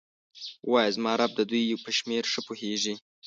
ووایه 0.67 0.93
زما 0.95 1.13
رب 1.19 1.31
د 1.35 1.41
دوی 1.49 1.63
په 1.83 1.89
شمیر 1.97 2.23
ښه 2.31 2.41
پوهیږي. 2.47 2.93